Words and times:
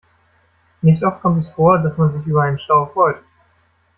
Nicht 0.81 1.03
oft 1.03 1.21
kommt 1.21 1.43
es 1.43 1.49
vor, 1.51 1.77
dass 1.77 1.95
man 1.95 2.11
sich 2.11 2.25
über 2.25 2.41
einen 2.41 2.57
Stau 2.57 2.87
freut. 2.87 3.21